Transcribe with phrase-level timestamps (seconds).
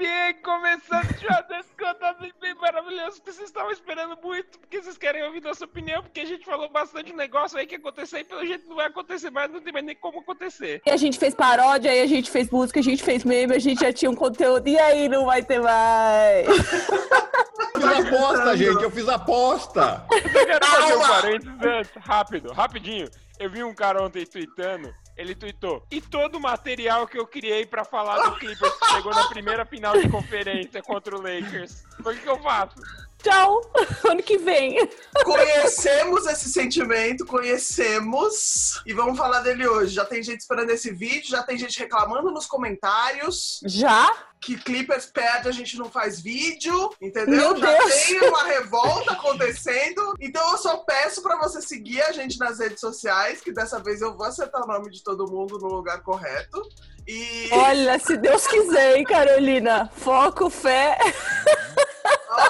[0.00, 5.22] NBA começando já desse contato bem maravilhoso que vocês estavam esperando muito, porque vocês querem
[5.24, 8.66] ouvir nossa opinião, porque a gente falou bastante negócio aí que aconteceu e pelo jeito
[8.66, 10.80] não vai acontecer mais, não tem mais nem como acontecer.
[10.86, 13.58] E a gente fez paródia, aí a gente fez música, a gente fez meme, a
[13.58, 16.46] gente já tinha um conteúdo, e aí não vai ter mais.
[16.48, 20.06] Eu fiz aposta, gente, eu fiz aposta.
[20.10, 23.08] Eu quero fazer um parênteses antes, rápido, rapidinho.
[23.38, 25.86] Eu vi um cara ontem tweetando ele tweetou.
[25.90, 29.64] E todo o material que eu criei pra falar do Clippers que chegou na primeira
[29.64, 31.84] final de conferência contra o Lakers.
[31.98, 32.80] O que, que eu faço?
[33.22, 33.60] Tchau,
[34.08, 34.88] ano que vem.
[35.24, 38.80] Conhecemos esse sentimento, conhecemos.
[38.86, 39.94] E vamos falar dele hoje.
[39.94, 43.60] Já tem gente esperando esse vídeo, já tem gente reclamando nos comentários.
[43.64, 44.10] Já?
[44.40, 47.52] Que Clippers perde, a gente não faz vídeo, entendeu?
[47.52, 47.94] Meu já Deus.
[48.06, 50.14] tem uma revolta acontecendo.
[50.18, 54.00] Então eu só peço pra você seguir a gente nas redes sociais, que dessa vez
[54.00, 56.62] eu vou acertar o nome de todo mundo no lugar correto.
[57.06, 59.90] E Olha, se Deus quiser, hein, Carolina?
[59.94, 60.96] Foco, fé.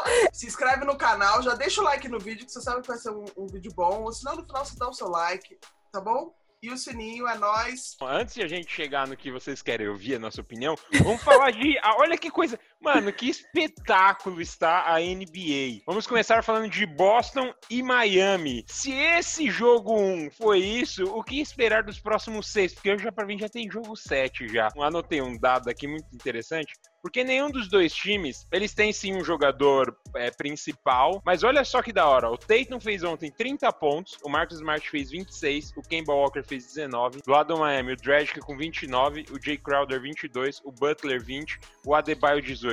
[0.33, 2.99] se inscreve no canal, já deixa o like no vídeo, que você sabe que vai
[2.99, 4.03] ser um, um vídeo bom.
[4.03, 5.59] Ou senão no final você dá o seu like,
[5.93, 6.35] tá bom?
[6.63, 7.97] E o sininho é nóis.
[8.03, 11.51] Antes de a gente chegar no que vocês querem ouvir, a nossa opinião, vamos falar
[11.53, 11.79] de.
[11.79, 12.59] ah, olha que coisa.
[12.83, 15.83] Mano, que espetáculo está a NBA.
[15.87, 18.65] Vamos começar falando de Boston e Miami.
[18.67, 22.73] Se esse jogo 1 foi isso, o que esperar dos próximos seis?
[22.73, 24.69] Porque eu já, pra mim, já tem jogo 7 já.
[24.79, 26.73] Anotei um dado aqui muito interessante.
[27.03, 31.83] Porque nenhum dos dois times, eles têm sim um jogador é, principal, mas olha só
[31.83, 32.31] que da hora.
[32.31, 36.67] O Tatum fez ontem 30 pontos, o Marcus Smart fez 26, o Kemba Walker fez
[36.67, 41.23] 19, do lado do Miami, o Dragic com 29, o Jay Crowder 22, o Butler
[41.23, 42.70] 20, o Adebayo 18.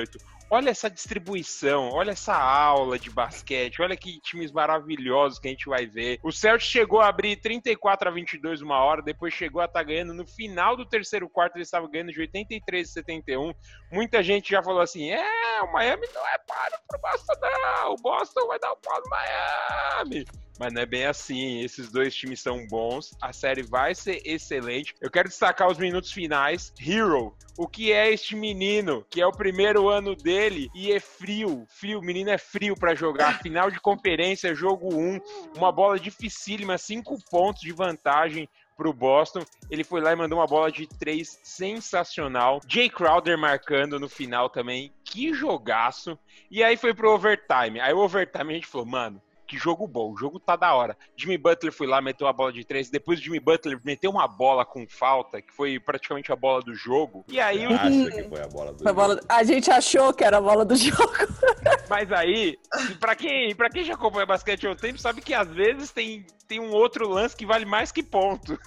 [0.50, 5.68] Olha essa distribuição, olha essa aula de basquete, olha que times maravilhosos que a gente
[5.68, 6.18] vai ver.
[6.22, 10.14] O Celtics chegou a abrir 34 a 22 uma hora, depois chegou a estar ganhando
[10.14, 13.52] no final do terceiro quarto, eles estavam ganhando de 83 a 71.
[13.92, 17.96] Muita gente já falou assim: "É, o Miami não é para pro Boston não, o
[17.96, 20.24] Boston vai dar o pau no Miami".
[20.58, 21.60] Mas não é bem assim.
[21.60, 23.16] Esses dois times são bons.
[23.22, 24.94] A série vai ser excelente.
[25.00, 26.72] Eu quero destacar os minutos finais.
[26.80, 27.34] Hero.
[27.56, 29.04] O que é este menino?
[29.10, 31.64] Que é o primeiro ano dele e é frio.
[31.68, 32.00] Frio.
[32.00, 33.38] O menino é frio pra jogar.
[33.42, 35.20] Final de conferência, jogo 1.
[35.56, 36.78] Uma bola dificílima.
[36.78, 38.48] Cinco pontos de vantagem
[38.78, 39.44] pro Boston.
[39.68, 42.60] Ele foi lá e mandou uma bola de três sensacional.
[42.66, 44.92] Jay Crowder marcando no final também.
[45.04, 46.16] Que jogaço.
[46.48, 47.80] E aí foi pro overtime.
[47.80, 50.94] Aí o overtime a gente falou, mano, que jogo bom, o jogo tá da hora.
[51.16, 54.28] Jimmy Butler foi lá, meteu a bola de três, depois o Jimmy Butler meteu uma
[54.28, 57.24] bola com falta, que foi praticamente a bola do jogo.
[57.26, 60.22] E aí, o- Acha que foi a bola do a, bola- a gente achou que
[60.22, 61.10] era a bola do jogo.
[61.88, 62.58] mas aí,
[63.00, 66.26] pra quem, pra quem já acompanha basquete há um tempo, sabe que às vezes tem,
[66.46, 68.58] tem um outro lance que vale mais que ponto.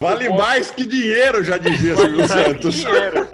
[0.00, 2.74] Vale mais que dinheiro, já dizia Silvio Santos.
[2.76, 3.28] Dinheiro.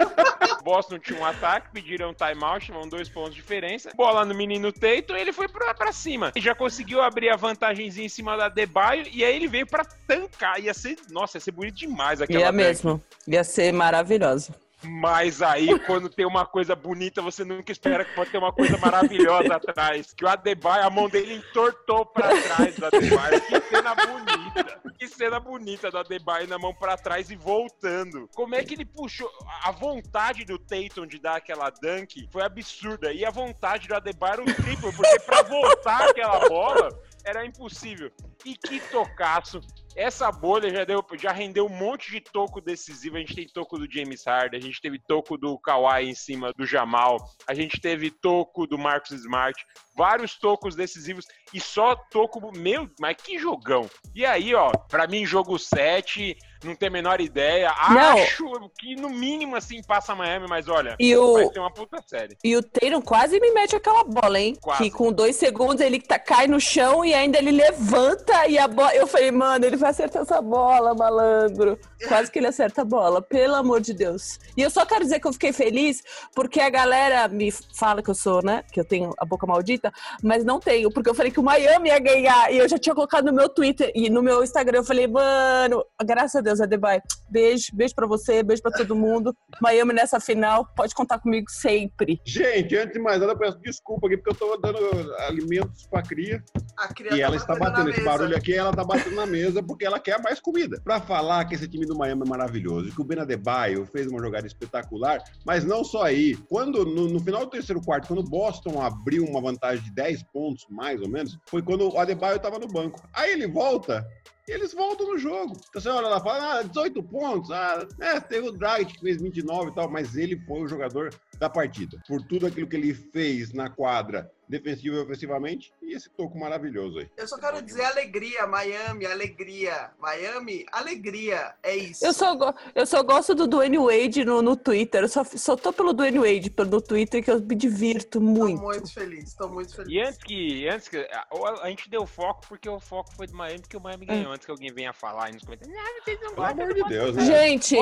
[0.61, 3.91] Boston tinha um ataque, pediram timeout, tiveram dois pontos de diferença.
[3.95, 6.31] Bola no menino Tatum, ele foi pra, pra cima.
[6.35, 9.83] E já conseguiu abrir a vantagemzinha em cima da Debaio, e aí ele veio pra
[9.83, 10.59] tancar.
[10.59, 13.01] Ia ser, nossa, ia ser bonito demais aquela Ia mesmo.
[13.27, 14.53] Ia ser maravilhoso.
[14.83, 18.77] Mas aí, quando tem uma coisa bonita, você nunca espera que pode ter uma coisa
[18.77, 20.13] maravilhosa atrás.
[20.13, 23.41] Que o Adebayo, a mão dele entortou pra trás do Adebayo.
[23.41, 24.81] Que cena bonita.
[24.97, 28.29] Que cena bonita do Adebayo na mão pra trás e voltando.
[28.35, 29.29] Como é que ele puxou?
[29.63, 33.11] A vontade do Tatum de dar aquela dunk foi absurda.
[33.13, 36.89] E a vontade do Adebayo era o triplo, porque pra voltar aquela bola
[37.23, 38.11] era impossível.
[38.45, 39.61] E que tocaço.
[39.95, 43.17] Essa bolha já, deu, já rendeu um monte de toco decisivo.
[43.17, 46.53] A gente tem toco do James Harden, a gente teve toco do Kawhi em cima
[46.53, 49.55] do Jamal, a gente teve toco do Marcus Smart,
[49.95, 52.51] vários tocos decisivos e só toco.
[52.57, 53.89] Meu, mas que jogão!
[54.15, 57.71] E aí, ó, pra mim, jogo 7, não tem a menor ideia.
[57.89, 58.17] Não.
[58.17, 62.01] Acho que no mínimo assim passa Miami, mas olha, E vai o, ser uma puta
[62.05, 62.37] série.
[62.43, 64.55] e o Tatum quase me mete aquela bola, hein?
[64.61, 64.83] Quase.
[64.83, 68.67] Que com dois segundos ele tá, cai no chão e ainda ele levanta e a
[68.67, 68.93] bola.
[68.95, 71.79] Eu falei, mano, ele vai acertar essa bola, malandro.
[72.07, 74.39] Quase que ele acerta a bola, pelo amor de Deus.
[74.57, 76.01] E eu só quero dizer que eu fiquei feliz
[76.35, 78.63] porque a galera me fala que eu sou, né?
[78.71, 79.91] Que eu tenho a boca maldita,
[80.23, 82.95] mas não tenho, porque eu falei que o Miami ia ganhar e eu já tinha
[82.95, 84.79] colocado no meu Twitter e no meu Instagram.
[84.79, 89.35] Eu falei, mano, graças a Deus, Adebayo, beijo, beijo pra você, beijo pra todo mundo.
[89.61, 92.19] Miami nessa final, pode contar comigo sempre.
[92.25, 94.79] Gente, antes de mais nada, eu peço desculpa aqui, porque eu tô dando
[95.19, 96.43] alimentos pra cria.
[96.77, 98.11] A criança E ela está batendo esse mesa.
[98.11, 100.81] barulho aqui, ela tá batendo na mesa porque ela quer mais comida.
[100.83, 104.07] Pra falar que esse time do Miami é maravilhoso e que o Ben Adebayo fez
[104.07, 106.35] uma jogada espetacular, mas não só aí.
[106.49, 110.23] Quando, no, no final do terceiro quarto, quando o Boston abriu uma vantagem de 10
[110.33, 112.99] pontos, mais ou menos, foi quando o Adebayo tava no banco.
[113.13, 114.05] Aí ele volta
[114.47, 115.55] eles voltam no jogo.
[115.69, 119.21] Então você olha lá fala, ah, 18 pontos, ah, é, teve o Dragic que fez
[119.21, 122.01] 29 e tal, mas ele foi o jogador da partida.
[122.07, 126.99] Por tudo aquilo que ele fez na quadra, defensivo e ofensivamente, e esse toco maravilhoso
[126.99, 127.09] aí.
[127.17, 129.89] Eu só quero dizer alegria, Miami, alegria.
[129.99, 131.53] Miami, alegria.
[131.63, 132.05] É isso.
[132.05, 135.01] Eu só, go- eu só gosto do Dwayne Wade no, no Twitter.
[135.03, 138.25] Eu só, só tô pelo Dwayne Wade pelo- no Twitter que eu me divirto Tô
[138.25, 138.61] muito.
[138.61, 139.91] muito feliz, tô muito feliz.
[139.91, 140.67] E antes que.
[140.67, 141.25] Antes que a,
[141.63, 144.31] a gente deu foco porque o foco foi do Miami, porque o Miami ganhou.
[144.33, 145.75] Antes que alguém venha falar aí nos comentários.
[145.77, 147.25] Ah, vocês não Pelo amor de Deus, né?
[147.25, 147.77] Gente,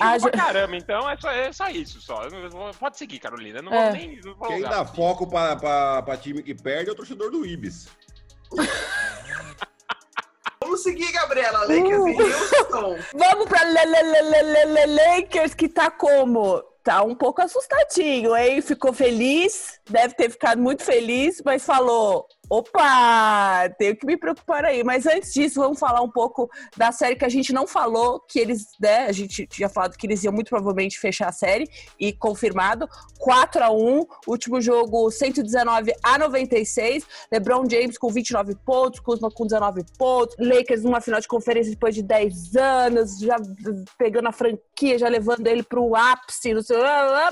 [0.00, 2.22] a pra caramba, então é só, é só isso só.
[2.30, 3.60] Não Pode seguir, Carolina.
[3.62, 3.84] Não É.
[3.90, 4.20] vou nem.
[4.24, 5.56] Não vou Quem dá foco pra,
[6.14, 7.88] pra, time que perde é o torcedor do Ibis.
[10.62, 11.60] Vamos seguir, Gabriela.
[11.60, 12.08] Lakers Uh.
[12.08, 12.96] e Houston.
[13.14, 16.62] Vamos pra Le- Le- Le- Le- Le- Le- Lakers, que tá como?
[16.82, 18.60] Tá um pouco assustadinho, hein?
[18.60, 22.26] Ficou feliz, deve ter ficado muito feliz, mas falou:
[22.58, 24.84] opa, tenho que me preocupar aí.
[24.84, 28.38] Mas antes disso, vamos falar um pouco da série que a gente não falou, que
[28.38, 29.06] eles, né?
[29.06, 31.68] A gente tinha falado que eles iam muito provavelmente fechar a série,
[31.98, 37.06] e confirmado: 4 a 1 último jogo 119 a 96.
[37.32, 41.94] LeBron James com 29 pontos, Kuzma com 19 pontos, Lakers numa final de conferência depois
[41.94, 43.36] de 10 anos, já
[43.98, 46.76] pegando a franquia, já levando ele pro ápice, não sei,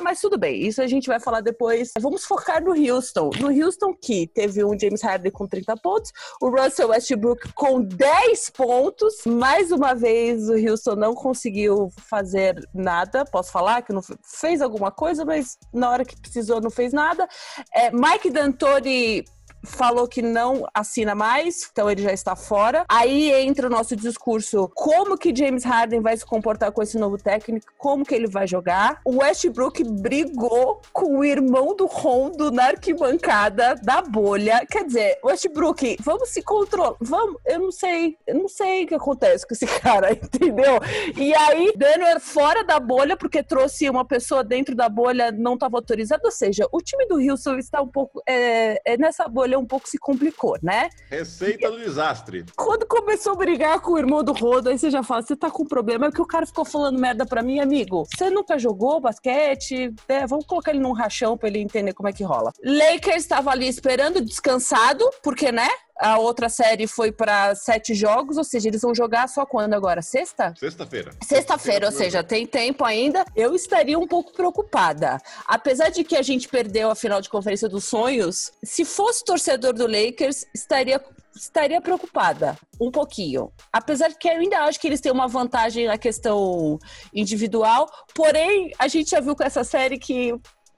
[0.00, 1.92] mas tudo bem, isso a gente vai falar depois.
[2.00, 3.30] Vamos focar no Houston.
[3.40, 8.50] No Houston que teve um James Harden com 30 pontos, o Russell Westbrook com 10
[8.50, 9.24] pontos.
[9.26, 14.60] Mais uma vez o Houston não conseguiu fazer nada, posso falar que não fe- fez
[14.62, 17.28] alguma coisa, mas na hora que precisou não fez nada.
[17.74, 19.24] É, Mike D'Antoni
[19.62, 22.84] falou que não assina mais, então ele já está fora.
[22.88, 27.18] Aí entra o nosso discurso, como que James Harden vai se comportar com esse novo
[27.18, 29.00] técnico, como que ele vai jogar.
[29.04, 34.66] O Westbrook brigou com o irmão do Rondo na arquibancada da bolha.
[34.70, 38.94] Quer dizer, Westbrook, vamos se controlar, vamos, eu não sei, eu não sei o que
[38.94, 40.80] acontece com esse cara, entendeu?
[41.16, 45.76] E aí, Denver fora da bolha, porque trouxe uma pessoa dentro da bolha, não estava
[45.76, 49.66] autorizado, ou seja, o time do Houston está um pouco, é, é, nessa bolha um
[49.66, 50.88] pouco se complicou, né?
[51.10, 52.44] Receita do desastre.
[52.56, 55.50] Quando começou a brigar com o irmão do Rodo, aí você já fala, você tá
[55.50, 58.04] com problema, é que o cara ficou falando merda pra mim, amigo.
[58.04, 59.93] Você nunca jogou basquete?
[60.08, 62.52] É, vamos colocar ele num rachão pra ele entender como é que rola.
[62.62, 65.69] Lakers estava ali esperando, descansado, porque, né?
[66.02, 70.02] A outra série foi pra sete jogos, ou seja, eles vão jogar só quando agora?
[70.02, 70.52] Sexta?
[70.58, 71.12] Sexta-feira.
[71.22, 73.25] Sexta-feira, ou seja, tem tempo ainda.
[73.37, 75.19] Eu estaria um pouco preocupada.
[75.46, 79.75] Apesar de que a gente perdeu a final de conferência dos sonhos, se fosse torcedor
[79.75, 81.00] do Lakers, estaria
[81.34, 83.50] estaria preocupada um pouquinho.
[83.72, 86.78] Apesar de que eu ainda acho que eles têm uma vantagem na questão
[87.14, 90.34] individual, porém, a gente já viu com essa série que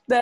[0.08, 0.20] né?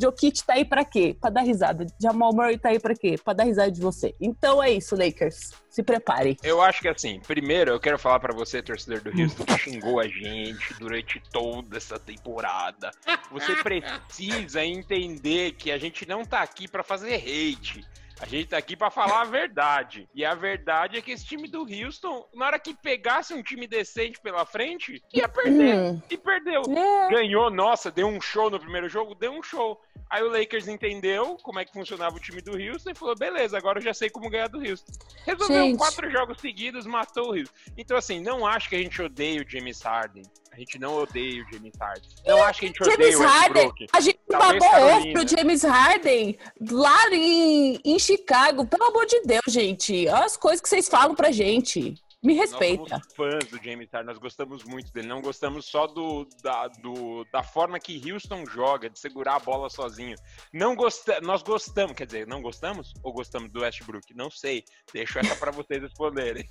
[0.00, 1.16] Jokic tá aí pra quê?
[1.20, 1.86] Pra dar risada.
[2.00, 3.16] Jamal Murray tá aí pra quê?
[3.22, 4.14] Pra dar risada de você.
[4.20, 5.52] Então é isso, Lakers.
[5.68, 6.36] Se preparem.
[6.42, 10.00] Eu acho que assim, primeiro eu quero falar pra você, torcedor do Houston, que xingou
[10.00, 12.90] a gente durante toda essa temporada.
[13.30, 17.84] Você precisa entender que a gente não tá aqui pra fazer hate.
[18.20, 20.08] A gente tá aqui pra falar a verdade.
[20.14, 23.66] E a verdade é que esse time do Houston, na hora que pegasse um time
[23.66, 25.74] decente pela frente, ia perder.
[25.74, 26.02] Hum.
[26.08, 26.62] E perdeu.
[26.62, 27.08] É.
[27.10, 29.80] Ganhou, nossa, deu um show no primeiro jogo, deu um show.
[30.08, 33.58] Aí o Lakers entendeu como é que funcionava o time do Houston e falou: beleza,
[33.58, 34.92] agora eu já sei como ganhar do Houston.
[35.26, 35.78] Resolveu Gente.
[35.78, 37.54] quatro jogos seguidos, matou o Houston.
[37.76, 40.22] Então, assim, não acho que a gente odeia o James Harden.
[40.54, 42.10] A gente não odeia o James Harden.
[42.26, 45.28] Não acho que a gente odeia James o Harden, a gente Talvez babou ovo pro
[45.28, 46.38] James Harden
[46.70, 48.64] lá em, em Chicago.
[48.66, 50.06] Pelo amor de Deus, gente.
[50.08, 51.94] Olha as coisas que vocês falam pra gente.
[52.22, 52.82] Me respeita.
[52.88, 55.06] Nós somos fãs do James Harden, nós gostamos muito dele.
[55.08, 59.68] Não gostamos só do, da, do- da forma que Houston joga, de segurar a bola
[59.68, 60.16] sozinho.
[60.50, 62.94] Não gosta, nós gostamos, quer dizer, não gostamos?
[63.02, 64.14] Ou gostamos do Westbrook?
[64.14, 64.64] Não sei.
[64.90, 66.48] Deixo essa pra vocês responderem.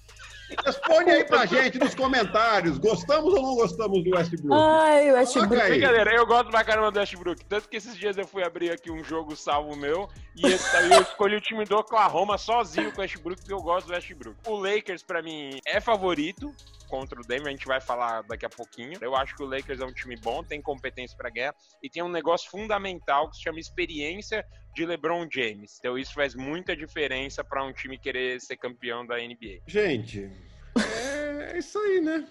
[0.65, 2.77] Responde aí pra gente nos comentários.
[2.77, 4.50] Gostamos ou não gostamos do Westbrook?
[4.51, 5.62] Ai, o Westbrook.
[5.62, 5.69] aí.
[5.71, 7.45] Brincadeira, eu gosto pra caramba do Westbrook.
[7.45, 10.59] Tanto que esses dias eu fui abrir aqui um jogo salvo meu e eu,
[10.91, 14.38] eu escolhi o time do Oklahoma sozinho com o Westbrook, porque eu gosto do Westbrook.
[14.47, 16.53] O Lakers, pra mim, é favorito
[16.88, 19.00] contra o Denver, a gente vai falar daqui a pouquinho.
[19.01, 22.03] Eu acho que o Lakers é um time bom, tem competência pra ganhar e tem
[22.03, 25.77] um negócio fundamental que se chama experiência de LeBron James.
[25.79, 29.59] Então isso faz muita diferença pra um time querer ser campeão da NBA.
[29.67, 30.29] Gente,
[30.77, 32.25] é isso aí, né?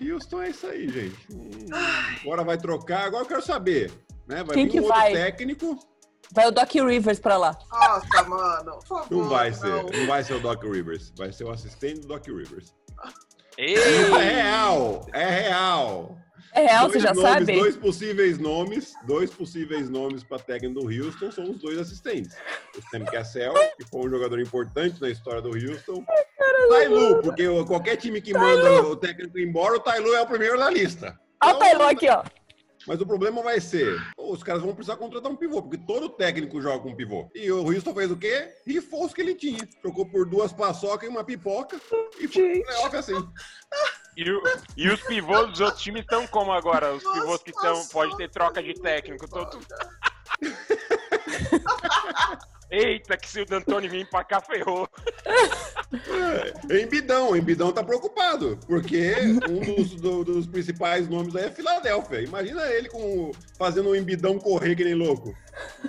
[0.00, 1.16] Houston é isso aí, gente.
[2.22, 3.04] Agora vai trocar.
[3.06, 3.90] Agora eu quero saber,
[4.26, 4.42] né?
[4.42, 5.12] Vai Quem vir que um outro vai?
[5.12, 5.78] técnico.
[6.30, 7.58] Vai o Doc Rivers pra lá.
[7.70, 8.72] Nossa, mano.
[8.80, 9.66] Por favor, Não vai ser.
[9.66, 9.84] não.
[9.84, 11.10] Não vai ser o Doc Rivers.
[11.16, 12.74] Vai ser o assistente do Doc Rivers.
[13.56, 13.74] Ei!
[13.76, 15.06] É real.
[15.12, 16.18] É real.
[16.54, 17.52] É real, você já nomes, sabe?
[17.58, 22.34] Dois possíveis nomes, dois possíveis nomes para técnico do Houston são os dois assistentes.
[22.76, 26.04] O Sam Cassell, que foi um jogador importante na história do Houston.
[26.70, 30.58] Tailu, porque o- qualquer time que manda o técnico embora, o Tailu é o primeiro
[30.58, 31.18] da lista.
[31.42, 32.24] Olha o Então, Taylor aqui, ó.
[32.86, 36.60] Mas o problema vai ser, os caras vão precisar contratar um pivô, porque todo técnico
[36.62, 37.28] joga com pivô.
[37.34, 38.48] E o Houston fez o quê?
[38.66, 39.68] Rifou os que ele tinha.
[39.82, 41.76] Trocou por duas paçocas e uma pipoca
[42.18, 42.62] e foi
[42.94, 43.14] assim.
[44.20, 44.42] E, o-
[44.76, 46.92] e os pivôs dos outros times estão como agora?
[46.92, 47.74] Os pivôs que estão.
[47.76, 49.28] Nossa, Pode ter troca de técnico.
[49.28, 49.60] Todo...
[52.70, 54.88] Eita, que se o D'Antoni vir pra cá, ferrou.
[56.68, 59.14] É, Embidão, Embidão tá preocupado, porque
[59.48, 62.20] um dos, do- dos principais nomes aí é Filadélfia.
[62.20, 65.32] Imagina ele com, fazendo o Embidão correr que nem louco.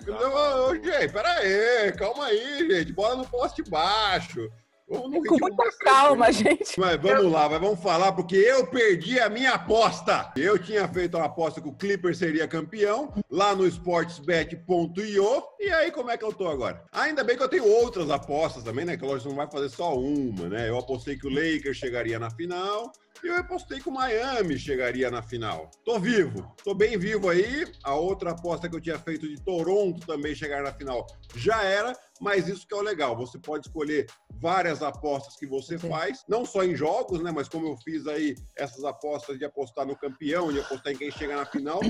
[0.07, 4.47] Ô, ô, gente, pera aí, calma aí, gente, bola no poste baixo.
[4.89, 6.79] Com muita calma, gente.
[6.79, 10.31] Mas vamos lá, mas vamos falar, porque eu perdi a minha aposta.
[10.35, 15.43] Eu tinha feito uma aposta que o Clipper seria campeão, lá no sportsbet.io.
[15.59, 16.83] E aí, como é que eu tô agora?
[16.91, 18.97] Ainda bem que eu tenho outras apostas também, né?
[18.97, 20.69] Que lógico, não vai fazer só uma, né?
[20.69, 22.91] Eu apostei que o Lakers chegaria na final.
[23.23, 25.69] E eu apostei que o Miami chegaria na final.
[25.83, 27.65] Tô vivo, tô bem vivo aí.
[27.83, 31.93] A outra aposta que eu tinha feito de Toronto também chegar na final já era,
[32.21, 33.17] mas isso que é o legal.
[33.17, 34.07] Você pode escolher
[34.41, 37.29] várias apostas que você faz, não só em jogos, né?
[37.31, 41.11] Mas como eu fiz aí essas apostas de apostar no campeão, de apostar em quem
[41.11, 41.79] chega na final.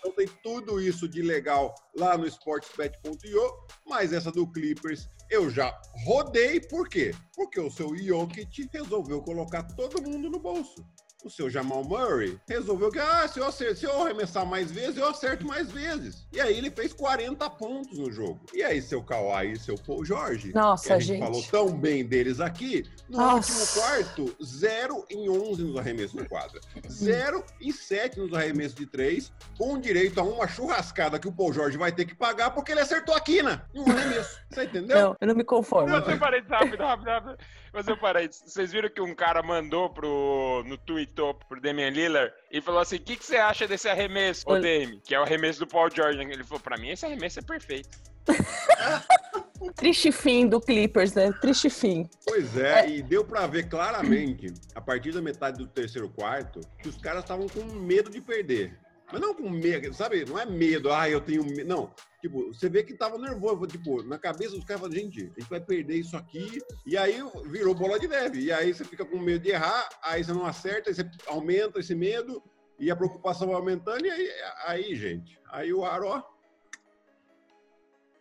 [0.00, 3.42] Então tem tudo isso de legal lá no sportsbet.io,
[3.86, 5.72] mas essa do Clippers eu já
[6.04, 7.14] rodei, por quê?
[7.36, 10.69] Porque o seu Jokic resolveu colocar todo mundo no bolso.
[10.70, 14.70] nosso O seu Jamal Murray resolveu que, ah, se eu, acer- se eu arremessar mais
[14.72, 16.26] vezes, eu acerto mais vezes.
[16.32, 18.40] E aí ele fez 40 pontos no jogo.
[18.54, 21.20] E aí seu Kawhi e seu Paul George, Nossa, que a gente, gente.
[21.20, 23.52] falou tão bem deles aqui, no Nossa.
[23.52, 26.58] último quarto, 0 em 11 nos arremessos no quadra.
[26.88, 31.52] 0 em 7 nos arremessos de 3, com direito a uma churrascada que o Paul
[31.52, 34.40] George vai ter que pagar porque ele acertou a quina em um arremesso.
[34.50, 34.96] Você entendeu?
[34.98, 35.90] Não, eu não me conformo.
[35.90, 37.36] Mas eu parei rápido, rápido, rápido.
[37.72, 38.28] Mas eu parei.
[38.28, 42.96] Vocês viram que um cara mandou pro, no Twitter pro Damian Lillard e falou assim:
[42.96, 44.58] o que, que você acha desse arremesso, ô.
[44.58, 45.00] Dame?
[45.04, 46.18] Que é o arremesso do Paul George.
[46.20, 47.98] Ele falou: pra mim, esse arremesso é perfeito.
[49.76, 51.32] Triste fim do Clippers, né?
[51.40, 52.08] Triste fim.
[52.26, 56.88] Pois é, e deu pra ver claramente, a partir da metade do terceiro quarto, que
[56.88, 58.78] os caras estavam com medo de perder.
[59.12, 60.24] Mas não com medo, sabe?
[60.24, 61.68] Não é medo, ah, eu tenho medo.
[61.68, 61.94] Não.
[62.20, 65.50] Tipo, você vê que tava nervoso, tipo, na cabeça dos caras, falando, gente, a gente
[65.50, 66.60] vai perder isso aqui.
[66.86, 68.40] E aí virou bola de neve.
[68.40, 71.80] E aí você fica com medo de errar, aí você não acerta, aí você aumenta
[71.80, 72.42] esse medo,
[72.78, 74.30] e a preocupação vai aumentando, e aí,
[74.64, 76.22] aí gente, aí o aro, ó,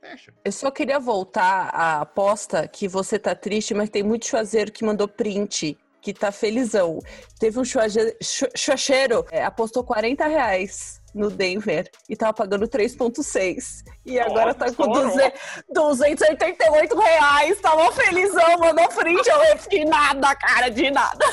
[0.01, 0.33] fecha.
[0.43, 4.83] Eu só queria voltar à aposta que você tá triste, mas tem muito chuazeiro que
[4.83, 6.99] mandou print, que tá felizão.
[7.39, 13.83] Teve um chuacheiro, é, apostou 40 reais no Denver e tava pagando 3,6.
[14.05, 15.09] E agora tá com estourou.
[15.09, 15.39] 200
[15.69, 17.59] 288 reais.
[17.59, 19.27] Tava felizão, mandou print.
[19.27, 21.25] Eu fiquei nada, cara, de nada.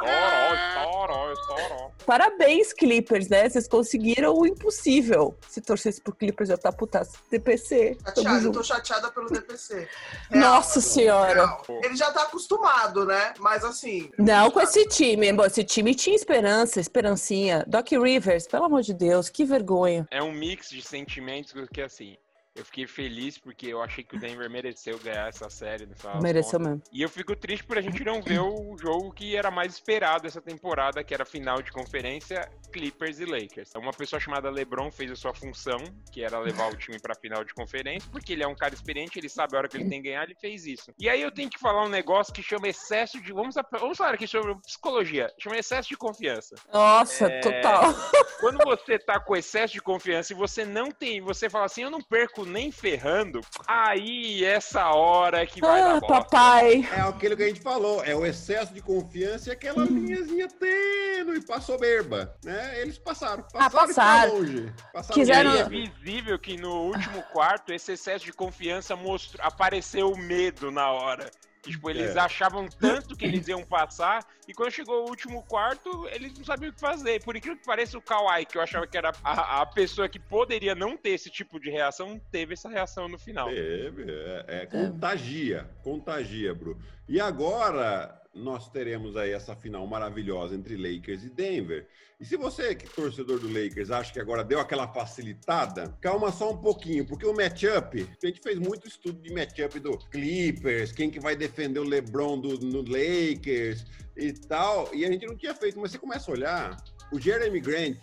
[0.00, 1.87] Estourou, estourou, estourou.
[2.08, 3.46] Parabéns, Clippers, né?
[3.46, 5.36] Vocês conseguiram o impossível.
[5.46, 7.18] Se torcesse pro Clippers, eu tá putaço.
[7.30, 7.98] DPC.
[8.02, 9.86] Chateada, eu tô chateada pelo DPC.
[10.32, 11.44] Nossa senhora.
[11.44, 11.62] real.
[11.84, 13.34] Ele já tá acostumado, né?
[13.38, 14.10] Mas assim.
[14.16, 15.30] Não com esse time.
[15.34, 17.62] Bom, esse time tinha esperança, esperancinha.
[17.68, 20.08] Doc Rivers, pelo amor de Deus, que vergonha.
[20.10, 22.16] É um mix de sentimentos que assim.
[22.58, 26.20] Eu fiquei feliz porque eu achei que o Denver mereceu ganhar essa série no final
[26.20, 26.82] Mereceu mesmo.
[26.92, 30.26] E eu fico triste por a gente não ver o jogo que era mais esperado
[30.26, 33.72] essa temporada, que era final de conferência Clippers e Lakers.
[33.76, 35.78] Uma pessoa chamada LeBron fez a sua função,
[36.12, 39.18] que era levar o time pra final de conferência, porque ele é um cara experiente,
[39.18, 40.92] ele sabe a hora que ele tem que ganhar, ele fez isso.
[40.98, 43.32] E aí eu tenho que falar um negócio que chama excesso de.
[43.32, 45.32] Vamos, vamos falar aqui sobre psicologia.
[45.38, 46.56] Chama excesso de confiança.
[46.72, 47.40] Nossa, É.
[47.40, 47.94] total.
[48.40, 51.90] Quando você tá com excesso de confiança e você não tem, você fala assim, eu
[51.90, 56.06] não perco nem ferrando, aí essa hora é que vai Ah, dar bosta.
[56.24, 56.88] papai.
[56.96, 61.40] É aquilo que a gente falou, é o excesso de confiança e aquela linhazinha tênue
[61.44, 62.80] pra soberba, né?
[62.80, 64.28] Eles passaram, passaram, Ah, passaram.
[64.28, 64.72] e foram longe.
[64.92, 70.18] Passaram Quiseram- é visível que no último quarto esse excesso de confiança mostrou, apareceu o
[70.18, 71.30] medo na hora.
[71.62, 72.20] Tipo, eles É.
[72.20, 76.70] achavam tanto que eles iam passar, e quando chegou o último quarto, eles não sabiam
[76.70, 77.22] o que fazer.
[77.24, 80.18] Por incrível que pareça, o Kawhi, que eu achava que era a, a pessoa que
[80.18, 83.48] poderia não ter esse tipo de reação, teve essa reação no final.
[83.48, 86.78] Teve, é, é, contagia, contagia, Bru.
[87.08, 91.88] E agora, nós teremos aí essa final maravilhosa entre Lakers e Denver.
[92.20, 96.32] E se você, que é torcedor do Lakers, acha que agora deu aquela facilitada, calma
[96.32, 100.92] só um pouquinho, porque o matchup, a gente fez muito estudo de matchup do Clippers,
[100.92, 105.36] quem que vai defender o LeBron do, no Lakers e tal, e a gente não
[105.36, 106.76] tinha feito, mas você começa a olhar,
[107.12, 107.98] o Jeremy Grant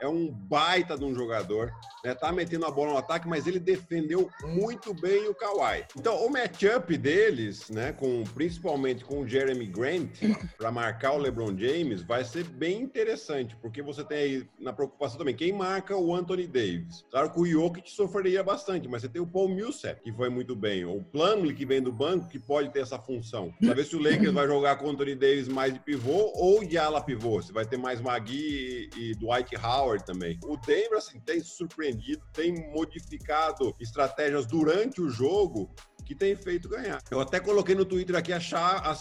[0.00, 1.72] é um baita de um jogador,
[2.04, 2.14] né?
[2.14, 5.84] Tá metendo a bola no ataque, mas ele defendeu muito bem o Kawhi.
[5.96, 10.20] Então, o matchup deles, né, com principalmente com o Jeremy Grant
[10.56, 15.18] para marcar o LeBron James, vai ser bem interessante, porque você tem aí na preocupação
[15.18, 17.04] também quem marca o Anthony Davis.
[17.10, 20.54] Claro que o Jokic sofreria bastante, mas você tem o Paul Millsap, que foi muito
[20.54, 23.52] bem, o Plumlee que vem do banco, que pode ter essa função.
[23.64, 26.78] Saber se o Lakers vai jogar com o Anthony Davis mais de pivô ou de
[26.78, 27.42] ala pivô.
[27.42, 30.38] Você vai ter mais Magui e Dwight Howard também.
[30.44, 35.70] O Denver assim tem surpreendido, tem modificado estratégias durante o jogo
[36.04, 37.02] que tem feito ganhar.
[37.10, 38.44] Eu até coloquei no Twitter aqui as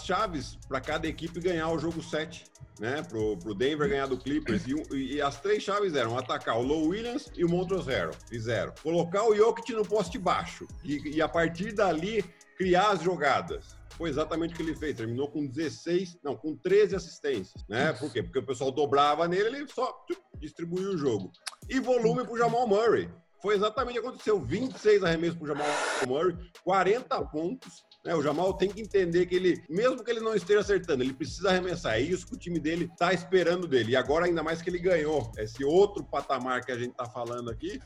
[0.06, 2.46] chaves para cada equipe ganhar o jogo 7.
[2.80, 4.68] Né, pro, pro Denver ganhar do Clippers.
[4.68, 8.12] E, e, as três chaves eram atacar o Low Williams e o Montrezl.
[8.30, 8.72] Fizeram.
[8.84, 10.68] Colocar o Jokic no poste baixo.
[10.84, 12.24] E, e a partir dali,
[12.56, 13.76] criar as jogadas.
[13.98, 14.96] Foi exatamente o que ele fez.
[14.96, 17.66] Terminou com 16, não, com 13 assistências.
[17.68, 17.92] Né?
[17.94, 18.22] Por quê?
[18.22, 19.92] Porque o pessoal dobrava nele, ele só
[20.40, 21.32] distribuiu o jogo.
[21.70, 23.10] E volume pro Jamal Murray.
[23.42, 24.40] Foi exatamente o que aconteceu.
[24.40, 25.68] 26 arremessos pro Jamal
[26.08, 27.86] Murray, 40 pontos.
[28.04, 28.16] Né?
[28.16, 31.50] O Jamal tem que entender que ele, mesmo que ele não esteja acertando, ele precisa
[31.50, 31.96] arremessar.
[31.96, 33.92] É isso que o time dele está esperando dele.
[33.92, 37.52] E agora, ainda mais que ele ganhou esse outro patamar que a gente está falando
[37.52, 37.80] aqui,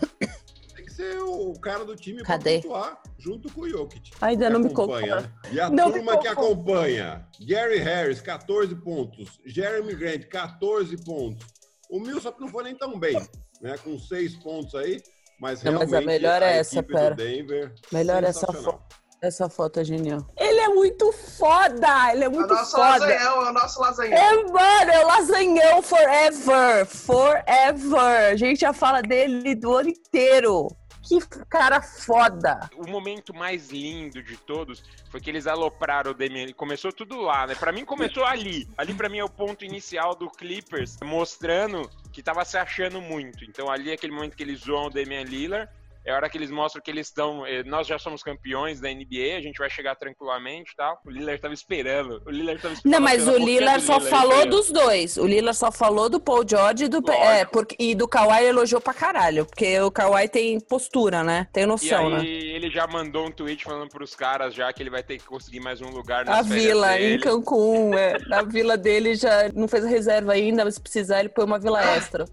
[0.75, 4.11] tem que ser o cara do time para pontuar junto com o Jokic.
[4.21, 5.21] Ainda não me acompanha.
[5.21, 5.31] Né?
[5.51, 11.45] E a não turma que acompanha, Gary Harris, 14 pontos, Jeremy Grant, 14 pontos.
[11.91, 13.21] O Millsap não foi nem tão bem,
[13.61, 13.75] né?
[13.83, 15.03] Com 6 pontos aí,
[15.37, 17.13] mas não, realmente mas a melhor é essa, pera.
[17.13, 19.01] Denver, melhor essa foto.
[19.21, 20.25] Essa foto é genial.
[20.35, 22.11] Ele é muito foda!
[22.11, 23.05] Ele é muito é o nosso foda.
[23.05, 24.17] Lasanhão, é o nosso lasanhão.
[24.17, 26.85] É, mano, é o lasanhão forever.
[26.87, 28.31] Forever.
[28.31, 30.69] A gente já fala dele do ano inteiro.
[31.11, 32.69] Que cara foda!
[32.77, 36.53] O momento mais lindo de todos foi que eles alopraram o Damian.
[36.53, 37.53] Começou tudo lá, né?
[37.53, 38.65] Pra mim começou ali.
[38.77, 41.81] Ali pra mim é o ponto inicial do Clippers, mostrando
[42.13, 43.43] que tava se achando muito.
[43.43, 45.69] Então ali é aquele momento que eles zoam o Damian Lillard
[46.03, 47.45] é a hora que eles mostram que eles estão.
[47.45, 50.99] Eh, nós já somos campeões da NBA, a gente vai chegar tranquilamente e tal.
[51.05, 52.21] O Lillard tava esperando.
[52.25, 52.93] O Lillard tava esperando.
[52.93, 55.17] Não, mas o Lillard só Lillard falou dos dois.
[55.17, 58.81] O Lillard só falou do Paul George e do, é, porque, e do Kawhi elogiou
[58.81, 59.45] pra caralho.
[59.45, 61.47] Porque o Kawhi tem postura, né?
[61.53, 62.25] Tem noção, e aí, né?
[62.55, 65.59] ele já mandou um tweet falando pros caras já que ele vai ter que conseguir
[65.59, 67.15] mais um lugar na vila, dele.
[67.15, 67.93] em Cancún.
[67.93, 71.45] É, na vila dele já não fez a reserva ainda, mas se precisar, ele põe
[71.45, 72.25] uma vila extra.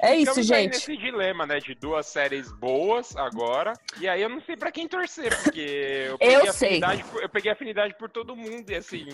[0.00, 0.74] é isso, gente.
[0.74, 1.58] nesse dilema, né?
[1.58, 3.72] De duas séries boas boas agora.
[3.98, 6.68] E aí eu não sei pra quem torcer, porque eu peguei, eu sei.
[6.68, 9.06] Afinidade, por, eu peguei afinidade por todo mundo e assim.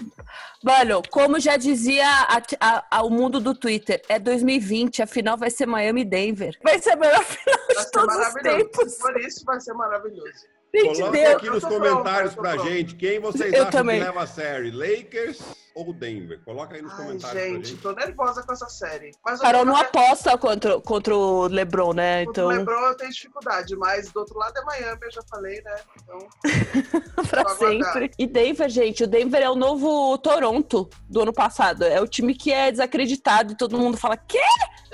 [0.63, 5.37] Mano, como já dizia a, a, a, o mundo do Twitter, é 2020, a final
[5.37, 6.59] vai ser Miami e Denver.
[6.63, 8.99] Vai ser a melhor final vai de todos os tempos.
[8.99, 10.55] Por isso vai ser maravilhoso.
[10.83, 14.01] Coloca aqui nos comentários pra gente quem vocês eu acham também.
[14.01, 14.71] que leva a série.
[14.71, 15.41] Lakers
[15.75, 16.41] ou Denver?
[16.45, 17.43] Coloca aí nos Ai, comentários.
[17.43, 19.13] Gente, gente, tô nervosa com essa série.
[19.25, 22.25] Mas Carol não aposta contra, contra o LeBron, né?
[22.25, 22.47] Contra então...
[22.47, 25.77] o LeBron eu tenho dificuldade, mas do outro lado é Miami, eu já falei, né?
[26.03, 26.19] Então.
[27.29, 28.11] pra sempre.
[28.19, 31.85] E Denver, gente, o Denver é o novo Toronto do ano passado.
[31.85, 34.41] É o time que é desacreditado e todo mundo fala: quê?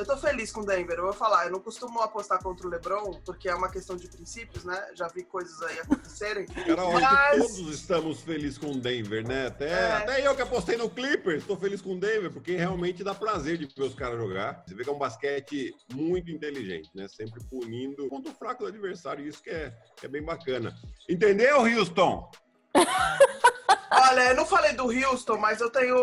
[0.01, 1.45] Eu tô feliz com o Denver, eu vou falar.
[1.45, 4.93] Eu não costumo apostar contra o LeBron, porque é uma questão de princípios, né?
[4.95, 6.47] Já vi coisas aí acontecerem.
[6.67, 7.37] Carol, mas...
[7.37, 9.49] todos estamos felizes com o Denver, né?
[9.49, 9.93] Até, é.
[9.93, 13.59] até eu que apostei no Clippers, tô feliz com o Denver, porque realmente dá prazer
[13.59, 14.65] de ver os caras jogar.
[14.67, 17.07] Você vê que é um basquete muito inteligente, né?
[17.07, 20.75] Sempre punindo contra o fraco do adversário, isso que é, que é bem bacana.
[21.11, 22.31] Entendeu, Houston?
[23.93, 25.97] Olha, eu não falei do Houston, mas eu tenho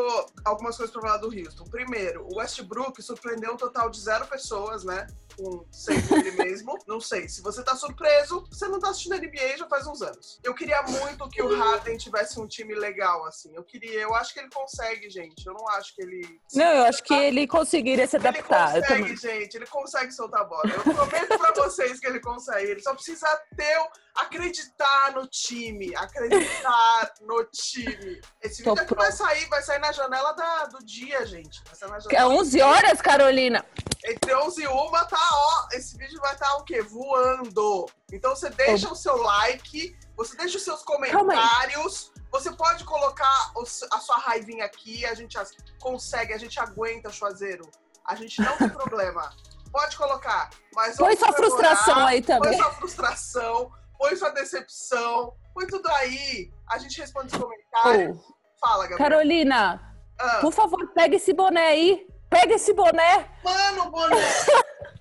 [0.44, 1.64] algumas coisas para falar do Houston.
[1.66, 5.08] Primeiro, o Westbrook surpreendeu um total de zero pessoas, né?
[5.38, 6.78] Com sem ele mesmo.
[6.86, 7.30] Não sei.
[7.30, 10.40] Se você tá surpreso, você não tá assistindo NBA já faz uns anos.
[10.44, 13.56] Eu queria muito que o Harden tivesse um time legal, assim.
[13.56, 15.46] Eu queria, eu acho que ele consegue, gente.
[15.46, 16.42] Eu não acho que ele.
[16.54, 18.78] Não, eu acho que ele conseguiria se adaptar.
[18.78, 19.56] Ele consegue, gente.
[19.56, 20.64] Ele consegue soltar a bola.
[20.66, 22.72] Eu prometo pra vocês que ele consegue.
[22.72, 23.78] Ele só precisa ter
[24.18, 25.96] acreditar no time.
[25.96, 28.22] Acreditar no time.
[28.42, 31.64] Esse vídeo aqui vai sair, vai sair na janela da, do dia, gente.
[31.66, 33.66] Vai sair na janela é 11 horas, Carolina.
[34.06, 35.68] Entre 11 e 1 tá, ó.
[35.74, 36.82] Esse vídeo vai estar tá, o quê?
[36.82, 37.86] Voando.
[38.12, 38.94] Então você deixa oh.
[38.94, 42.12] o seu like, você deixa os seus comentários.
[42.32, 43.54] Você pode colocar
[43.92, 45.38] a sua raivinha aqui, a gente
[45.80, 47.70] consegue, a gente aguenta, Chuazeiro.
[48.06, 49.32] A gente não tem problema.
[49.72, 50.50] Pode colocar.
[50.74, 52.52] Mas põe sua frustração aí também.
[52.52, 56.52] Põe sua frustração, põe sua decepção, põe tudo aí.
[56.70, 58.18] A gente responde os comentários.
[58.18, 58.34] Oh.
[58.60, 58.98] Fala, Gabriel.
[58.98, 62.08] Carolina, Ah, por favor, pega esse boné aí.
[62.30, 63.30] Pega esse boné.
[63.44, 64.16] Mano, boné!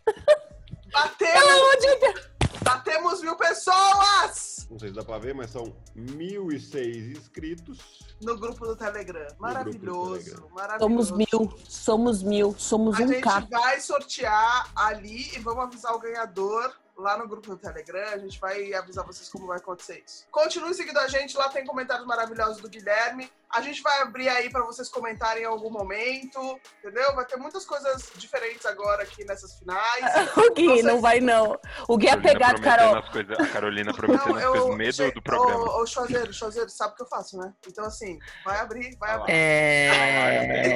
[0.06, 2.28] Pelo Batemos, amor de Deus.
[2.62, 5.64] batemos mil pessoas Não sei se dá pra ver, mas são
[5.96, 8.06] 1.006 inscritos.
[8.22, 9.26] no grupo do Telegram.
[9.38, 10.48] Maravilhoso, Telegram.
[10.54, 10.78] maravilhoso.
[10.78, 13.40] Somos mil, somos mil, somos A um gente K.
[13.50, 18.08] vai sortear ali e vamos avisar o ganhador lá no grupo do Telegram.
[18.12, 20.26] A gente vai avisar vocês como vai acontecer isso.
[20.30, 23.30] Continue seguindo a gente, lá tem comentários maravilhosos do Guilherme.
[23.48, 27.14] A gente vai abrir aí para vocês comentarem em algum momento, entendeu?
[27.14, 30.04] Vai ter muitas coisas diferentes agora aqui nessas finais.
[30.36, 31.56] O Gui, Vocês- não vai não.
[31.88, 32.96] O Gui é Carolina pegado, Carol.
[32.96, 35.64] as coisas- a Carolina prometendo as coisas no meio do, gente, do programa.
[35.64, 37.52] Ô, ô Choseiro, Choseiro, sabe o que eu faço, né?
[37.66, 39.32] Então, assim, vai abrir, vai Ah abrir.
[39.32, 40.66] É...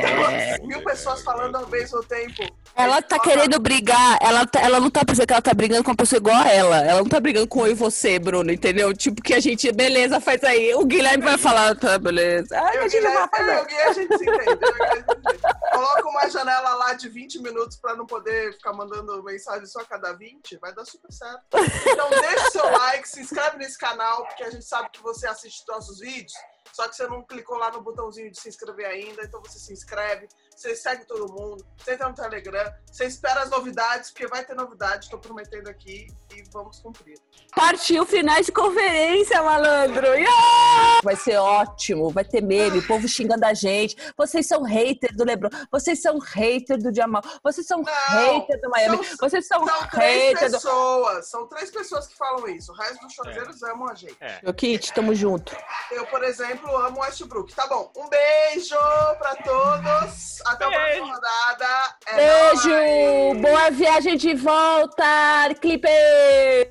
[0.59, 2.43] Então, mil pessoas falando ao mesmo tempo.
[2.75, 5.91] Ela tá querendo brigar, ela, tá- ela não tá pensando que ela tá brigando com
[5.91, 6.77] uma pessoa igual a ela.
[6.85, 8.93] Ela não tá brigando com eu e você, Bruno, entendeu?
[8.95, 10.75] Tipo, que a gente, beleza, faz aí.
[10.75, 12.59] O Guilherme vai falar, tá, beleza.
[12.61, 13.59] Ai, Eu, a gente vai Guilherme, fazer.
[13.59, 14.51] eu, Gui, a gente se entende.
[14.51, 15.61] eu, Gui, a gente se entende.
[15.73, 19.85] Coloca uma janela lá de 20 minutos pra não poder ficar mandando mensagem só a
[19.85, 21.41] cada 20, vai dar super certo.
[21.87, 25.65] Então deixa seu like, se inscreve nesse canal, porque a gente sabe que você assiste
[25.69, 26.33] nossos vídeos,
[26.73, 29.73] só que você não clicou lá no botãozinho de se inscrever ainda, então você se
[29.73, 30.29] inscreve,
[30.61, 34.55] você segue todo mundo, você entra no Telegram, você espera as novidades, porque vai ter
[34.55, 37.19] novidade, tô prometendo aqui e vamos cumprir.
[37.57, 40.07] Partiu finais de conferência, malandro.
[40.09, 41.01] Yeah!
[41.03, 43.97] Vai ser ótimo, vai ter meme, o povo xingando a gente.
[44.19, 47.93] Vocês são hater do Lebron, vocês são hater do Jamal, vocês são Não,
[48.41, 50.53] hater do Miami, são- vocês são, São três hater do...
[50.53, 54.17] pessoas, são três pessoas que falam isso, o resto dos chozeiros amam a gente.
[54.21, 54.41] É.
[54.43, 55.57] Meu kit, tamo junto.
[55.91, 57.55] Eu, por exemplo, amo o Westbrook.
[57.55, 57.91] Tá bom.
[57.97, 58.77] Um beijo
[59.19, 60.39] pra todos.
[60.51, 61.67] Até a próxima rodada.
[62.07, 62.65] É nóis.
[62.65, 63.41] Beijo!
[63.41, 66.70] Boa viagem de volta, Clipper!